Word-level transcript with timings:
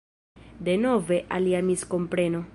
Denove 0.69 1.21
alia 1.37 1.61
miskompreno. 1.71 2.45